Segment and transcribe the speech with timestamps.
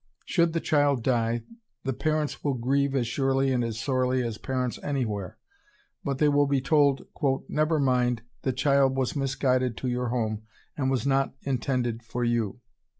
[0.25, 1.43] Should the child die,
[1.83, 5.37] the parents will grieve as surely and as sorely as parents any where;
[6.03, 6.17] but...
[6.17, 7.05] they will be told,
[7.47, 10.41] "Never mind, the child was misguided to your home,
[10.75, 12.61] and was not intended for you."